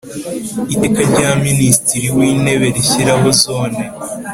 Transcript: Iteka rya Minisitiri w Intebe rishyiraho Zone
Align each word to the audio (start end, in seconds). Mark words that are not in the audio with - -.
Iteka 0.73 1.01
rya 1.11 1.29
Minisitiri 1.45 2.07
w 2.15 2.19
Intebe 2.31 2.67
rishyiraho 2.75 3.27
Zone 3.41 3.81